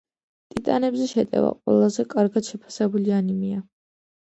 [0.53, 3.63] ტიტანებზე შეტევა ყველაზე კარგად შეფასებული ანიმეა.